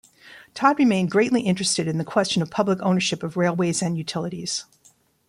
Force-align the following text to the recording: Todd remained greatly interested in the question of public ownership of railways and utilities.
Todd 0.55 0.79
remained 0.79 1.11
greatly 1.11 1.41
interested 1.43 1.87
in 1.87 1.99
the 1.99 2.03
question 2.03 2.41
of 2.41 2.49
public 2.49 2.79
ownership 2.81 3.21
of 3.21 3.37
railways 3.37 3.83
and 3.83 3.99
utilities. 3.99 4.65